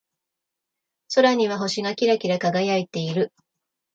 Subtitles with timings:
[1.13, 3.31] 空には星がキラキラ輝いている。